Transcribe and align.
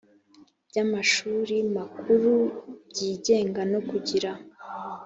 by 0.67 0.77
amashuri 0.83 1.55
makuru 1.77 2.31
byigenga 2.89 3.61
no 3.71 3.79
kugira 3.89 4.31